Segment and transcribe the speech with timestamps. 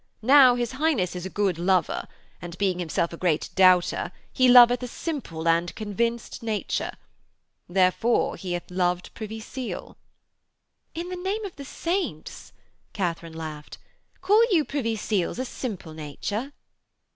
[0.23, 2.07] Now his Highness is a good lover,
[2.41, 6.89] and being himself a great doubter, he loveth a simple and convinced nature.
[7.69, 9.95] Therefore he hath loved Privy Seal....'
[10.95, 12.51] 'In the name of the saints,'
[12.93, 13.77] Katharine laughed,
[14.21, 16.51] 'call you Privy Seal's a simple nature?'